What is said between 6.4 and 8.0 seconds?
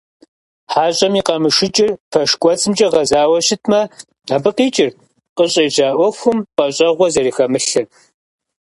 пӀэщӀэгъуэ зэрыхэмылъыр.